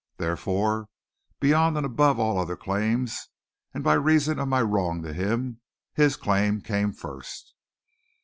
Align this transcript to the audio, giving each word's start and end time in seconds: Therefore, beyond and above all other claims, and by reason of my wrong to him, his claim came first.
Therefore, 0.17 0.89
beyond 1.39 1.77
and 1.77 1.85
above 1.85 2.19
all 2.19 2.39
other 2.39 2.55
claims, 2.57 3.29
and 3.71 3.83
by 3.83 3.93
reason 3.93 4.39
of 4.39 4.47
my 4.47 4.63
wrong 4.63 5.03
to 5.03 5.13
him, 5.13 5.61
his 5.93 6.17
claim 6.17 6.59
came 6.59 6.91
first. 6.91 7.53